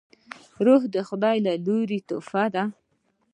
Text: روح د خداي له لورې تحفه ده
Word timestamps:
روح 0.65 0.81
د 0.93 0.95
خداي 1.07 1.37
له 1.45 1.53
لورې 1.65 1.99
تحفه 2.09 2.45
ده 2.53 2.63